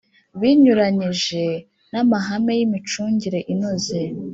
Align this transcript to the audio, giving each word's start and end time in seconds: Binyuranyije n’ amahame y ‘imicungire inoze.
Binyuranyije 0.39 1.43
n’ 1.91 1.93
amahame 2.01 2.53
y 2.59 2.61
‘imicungire 2.65 3.39
inoze. 3.53 3.99